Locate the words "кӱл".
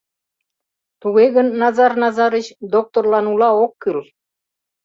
3.81-3.99